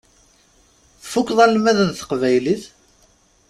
Tfukkeḍ 1.01 1.39
almad 1.45 1.77
n 1.81 1.89
teqbaylit? 1.91 2.63